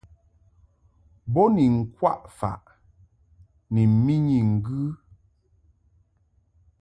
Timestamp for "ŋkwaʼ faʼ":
1.77-2.63